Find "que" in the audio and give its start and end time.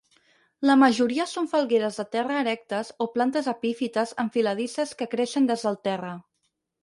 5.03-5.11